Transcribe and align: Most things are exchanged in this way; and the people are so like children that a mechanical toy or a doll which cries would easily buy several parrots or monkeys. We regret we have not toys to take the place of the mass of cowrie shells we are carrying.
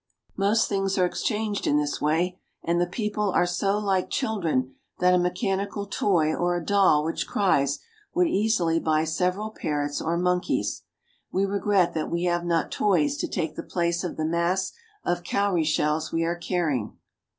Most 0.35 0.67
things 0.67 0.97
are 0.97 1.05
exchanged 1.05 1.67
in 1.67 1.77
this 1.77 2.01
way; 2.01 2.39
and 2.63 2.81
the 2.81 2.87
people 2.87 3.29
are 3.33 3.45
so 3.45 3.77
like 3.77 4.09
children 4.09 4.73
that 4.97 5.13
a 5.13 5.19
mechanical 5.19 5.85
toy 5.85 6.33
or 6.33 6.57
a 6.57 6.65
doll 6.65 7.03
which 7.05 7.27
cries 7.27 7.77
would 8.15 8.25
easily 8.27 8.79
buy 8.79 9.03
several 9.03 9.51
parrots 9.51 10.01
or 10.01 10.17
monkeys. 10.17 10.81
We 11.31 11.45
regret 11.45 11.93
we 12.09 12.23
have 12.23 12.43
not 12.45 12.71
toys 12.71 13.15
to 13.17 13.27
take 13.27 13.55
the 13.55 13.61
place 13.61 14.03
of 14.03 14.17
the 14.17 14.25
mass 14.25 14.71
of 15.05 15.21
cowrie 15.21 15.63
shells 15.63 16.11
we 16.11 16.23
are 16.23 16.35
carrying. 16.35 16.97